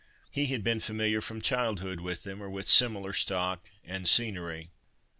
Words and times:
He 0.31 0.47
had 0.47 0.63
been 0.63 0.79
familiar 0.79 1.21
from 1.21 1.43
childhood 1.43 1.99
with 1.99 2.23
them, 2.23 2.41
or 2.41 2.49
with 2.49 2.67
similar 2.67 3.13
stock 3.13 3.69
and 3.83 4.09
scenery. 4.09 4.71